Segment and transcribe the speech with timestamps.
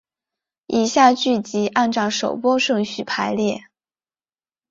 [0.65, 3.65] 以下剧集按照首播顺序排列。